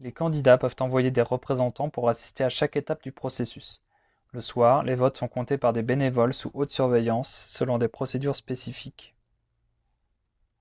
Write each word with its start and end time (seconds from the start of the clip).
les 0.00 0.10
candidats 0.12 0.58
peuvent 0.58 0.74
envoyer 0.80 1.12
des 1.12 1.22
représentants 1.22 1.88
pour 1.88 2.08
assister 2.08 2.42
à 2.42 2.48
chaque 2.48 2.74
étape 2.74 3.00
du 3.04 3.12
processus 3.12 3.80
le 4.32 4.40
soir 4.40 4.82
les 4.82 4.96
votes 4.96 5.18
sont 5.18 5.28
comptés 5.28 5.56
par 5.56 5.72
des 5.72 5.82
bénévoles 5.82 6.34
sous 6.34 6.50
haute 6.52 6.70
surveillance 6.72 7.46
selon 7.48 7.78
des 7.78 7.86
procédures 7.86 8.34
spécifiques 8.34 9.14